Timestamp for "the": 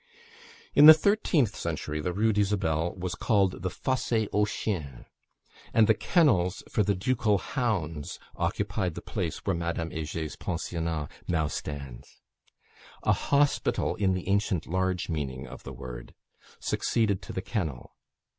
0.87-0.95, 2.01-2.11, 3.61-3.69, 5.85-5.93, 6.81-6.95, 8.95-9.03, 14.15-14.27, 15.61-15.71, 17.31-17.43